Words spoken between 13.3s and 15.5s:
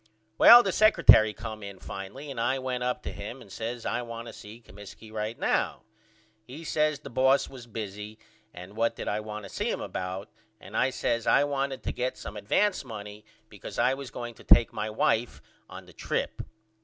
because I was going to take my wife